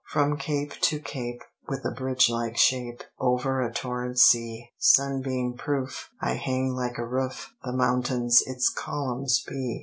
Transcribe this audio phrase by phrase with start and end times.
[0.11, 6.09] From cape to cape, with a bridge like shape, Over a torrent sea, Sunbeam proof,
[6.19, 9.79] I hang like a roof; The mountains its columns be.